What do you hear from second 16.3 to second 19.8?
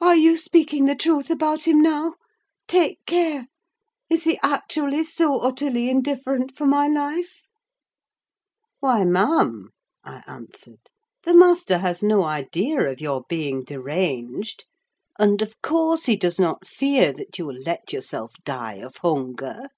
not fear that you will let yourself die of hunger."